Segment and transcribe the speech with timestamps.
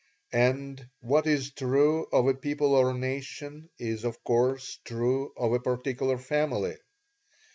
[0.33, 5.59] And what is true of a people or nation is of course true of a
[5.59, 6.77] particular family.